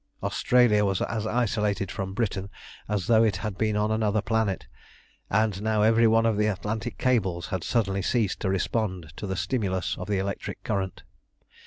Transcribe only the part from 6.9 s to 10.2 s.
cables had suddenly ceased to respond to the stimulus of the